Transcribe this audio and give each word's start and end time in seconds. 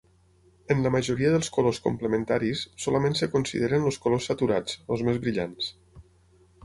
En 0.75 0.79
la 0.85 0.91
majoria 0.95 1.33
dels 1.33 1.49
colors 1.57 1.79
complementaris, 1.83 2.63
solament 2.85 3.19
es 3.19 3.31
consideren 3.37 3.85
els 3.91 4.01
colors 4.07 4.29
saturats, 4.33 4.81
els 4.97 5.05
més 5.11 5.21
brillants. 5.27 5.69